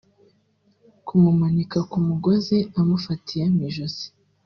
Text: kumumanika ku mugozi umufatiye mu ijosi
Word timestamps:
kumumanika 1.05 1.79
ku 1.89 1.97
mugozi 2.07 2.57
umufatiye 2.79 3.43
mu 3.53 3.59
ijosi 3.69 4.05